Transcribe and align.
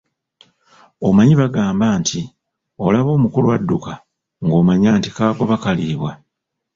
Omanyi 1.07 1.33
bagamba 1.41 1.87
nti, 1.99 2.19
“Olaba 2.85 3.09
omukulu 3.17 3.47
adduka, 3.57 3.93
ng’omanya 4.45 4.89
nti 4.97 5.09
kagoba 5.17 5.55
kaliibwa.” 5.63 6.11